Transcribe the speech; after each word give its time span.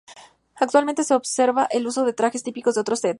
Actualmente 0.55 1.03
se 1.03 1.13
observa 1.13 1.67
el 1.69 1.85
uso 1.85 2.03
de 2.05 2.13
trajes 2.13 2.41
típicos 2.41 2.73
de 2.73 2.81
otros 2.81 3.01
etnias. 3.03 3.09